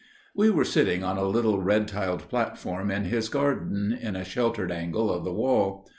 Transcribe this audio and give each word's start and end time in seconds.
We 0.33 0.49
were 0.49 0.65
sitting 0.65 1.03
on 1.03 1.19
a 1.19 1.25
little 1.25 1.61
red 1.61 1.87
tiled 1.87 2.27
platform 2.27 2.89
in 2.89 3.03
his 3.03 3.29
garden, 3.29 3.93
in 3.93 4.15
a 4.15 4.25
sheltered 4.25 4.71
angle 4.71 5.11
of 5.13 5.23
the 5.23 5.31
wall. 5.31 5.85